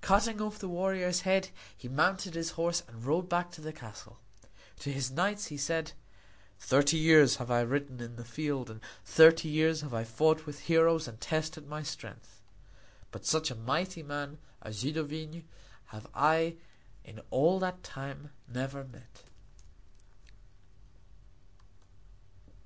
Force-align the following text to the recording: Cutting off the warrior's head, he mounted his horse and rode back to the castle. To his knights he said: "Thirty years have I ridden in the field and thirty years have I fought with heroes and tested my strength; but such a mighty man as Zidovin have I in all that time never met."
Cutting 0.00 0.40
off 0.40 0.58
the 0.58 0.68
warrior's 0.70 1.20
head, 1.28 1.50
he 1.76 1.90
mounted 1.90 2.32
his 2.32 2.52
horse 2.52 2.82
and 2.88 3.04
rode 3.04 3.28
back 3.28 3.50
to 3.50 3.60
the 3.60 3.70
castle. 3.70 4.18
To 4.78 4.90
his 4.90 5.10
knights 5.10 5.48
he 5.48 5.58
said: 5.58 5.92
"Thirty 6.58 6.96
years 6.96 7.36
have 7.36 7.50
I 7.50 7.60
ridden 7.60 8.00
in 8.00 8.16
the 8.16 8.24
field 8.24 8.70
and 8.70 8.80
thirty 9.04 9.46
years 9.50 9.82
have 9.82 9.92
I 9.92 10.04
fought 10.04 10.46
with 10.46 10.60
heroes 10.60 11.06
and 11.06 11.20
tested 11.20 11.68
my 11.68 11.82
strength; 11.82 12.40
but 13.10 13.26
such 13.26 13.50
a 13.50 13.54
mighty 13.54 14.02
man 14.02 14.38
as 14.62 14.78
Zidovin 14.78 15.44
have 15.88 16.06
I 16.14 16.56
in 17.04 17.20
all 17.30 17.58
that 17.58 17.82
time 17.84 18.30
never 18.48 18.84
met." 18.84 19.24